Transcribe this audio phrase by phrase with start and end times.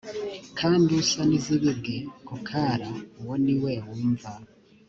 [0.59, 1.95] kandi usa n izibibwe
[2.27, 4.31] ku kara uwo ni we wumva